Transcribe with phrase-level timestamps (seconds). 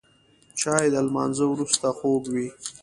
[0.61, 2.47] چای د لمانځه وروسته خوږ وي